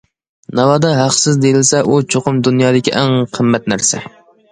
[0.59, 4.01] ناۋادا ھەقسىز دېيىلسە ئۇ چوقۇم دۇنيادىكى ئەڭ قىممەت نەرسە.